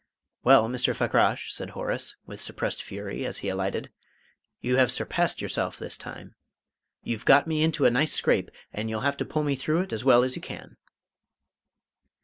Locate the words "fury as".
2.81-3.37